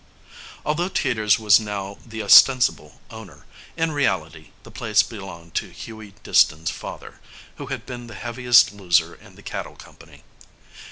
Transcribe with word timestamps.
Although 0.65 0.89
Teeters 0.89 1.37
was 1.37 1.59
now 1.59 1.99
the 2.03 2.23
ostensible 2.23 2.99
owner, 3.11 3.45
in 3.77 3.91
reality 3.91 4.49
the 4.63 4.71
place 4.71 5.03
belonged 5.03 5.53
to 5.53 5.69
Hughie 5.69 6.15
Disston's 6.23 6.71
father, 6.71 7.19
who 7.57 7.67
had 7.67 7.85
been 7.85 8.07
the 8.07 8.15
heaviest 8.15 8.71
loser 8.73 9.13
in 9.13 9.35
the 9.35 9.43
cattle 9.43 9.75
company. 9.75 10.23